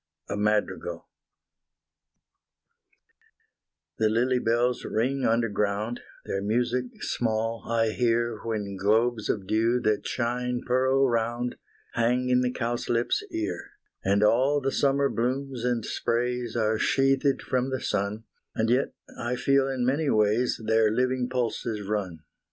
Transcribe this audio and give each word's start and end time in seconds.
A 0.29 0.35
MADRIGAL 0.35 1.07
The 3.99 4.09
lily 4.09 4.39
bells 4.39 4.83
ring 4.83 5.25
underground, 5.27 5.99
Their 6.25 6.41
music 6.41 6.85
small 7.03 7.63
I 7.69 7.89
hear 7.91 8.39
When 8.43 8.77
globes 8.77 9.29
of 9.29 9.45
dew 9.45 9.79
that 9.81 10.07
shine 10.07 10.63
pearl 10.65 11.07
round 11.07 11.57
Hang 11.93 12.29
in 12.29 12.41
the 12.41 12.49
cowslip's 12.51 13.23
ear 13.31 13.73
And 14.03 14.23
all 14.23 14.59
the 14.59 14.71
summer 14.71 15.07
blooms 15.07 15.63
and 15.63 15.85
sprays 15.85 16.55
Are 16.55 16.79
sheathed 16.79 17.43
from 17.43 17.69
the 17.69 17.79
sun, 17.79 18.23
And 18.55 18.71
yet 18.71 18.95
I 19.19 19.35
feel 19.35 19.67
in 19.67 19.85
many 19.85 20.09
ways 20.09 20.59
Their 20.65 20.89
living 20.89 21.29
pulses 21.29 21.87
run. 21.87 22.21